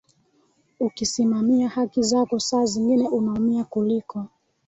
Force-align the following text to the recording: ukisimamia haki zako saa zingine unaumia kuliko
ukisimamia 0.79 1.69
haki 1.69 2.03
zako 2.03 2.39
saa 2.39 2.65
zingine 2.65 3.07
unaumia 3.09 3.63
kuliko 3.63 4.25